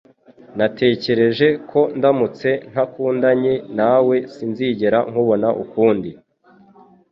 [0.57, 6.09] Natekereje ko ndamutse ntandukanye nawe sinzigera nkubona ukundi